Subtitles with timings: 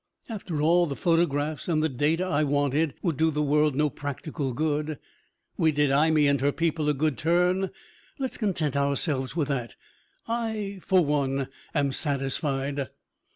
[0.29, 4.51] After all, the photographs and the data I wanted would do the world no practical
[4.51, 4.97] good.
[5.57, 7.69] We did Imee and her people a good turn;
[8.17, 9.75] let's content ourselves with that.
[10.27, 12.87] I, for one, am satisfied."